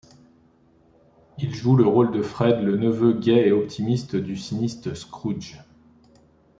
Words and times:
Il 1.37 1.53
joue 1.53 1.75
le 1.75 1.85
rôle 1.85 2.11
de 2.11 2.23
Fred, 2.23 2.61
le 2.63 2.75
neveu 2.75 3.13
gai 3.13 3.49
et 3.49 3.51
optimiste 3.51 4.15
du 4.15 4.35
sinistre 4.35 4.95
Scrooge. 4.95 5.59